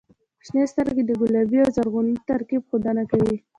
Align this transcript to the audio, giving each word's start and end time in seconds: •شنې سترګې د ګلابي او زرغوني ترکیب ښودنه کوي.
•شنې 0.45 0.63
سترګې 0.71 1.03
د 1.05 1.11
ګلابي 1.21 1.57
او 1.65 1.69
زرغوني 1.75 2.15
ترکیب 2.29 2.61
ښودنه 2.69 3.03
کوي. 3.11 3.35